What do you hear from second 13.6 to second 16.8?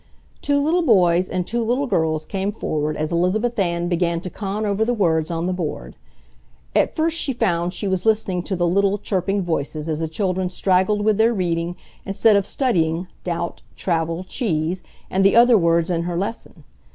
travel, cheese," and the other words in her lesson.